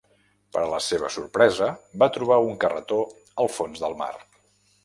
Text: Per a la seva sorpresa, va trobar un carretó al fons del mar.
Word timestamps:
Per 0.55 0.61
a 0.61 0.69
la 0.71 0.79
seva 0.85 1.11
sorpresa, 1.15 1.69
va 2.05 2.09
trobar 2.17 2.39
un 2.49 2.57
carretó 2.65 2.99
al 3.45 3.55
fons 3.59 3.85
del 3.85 3.99
mar. 4.05 4.13